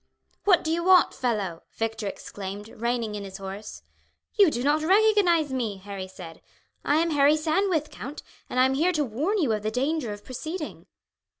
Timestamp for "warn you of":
9.05-9.61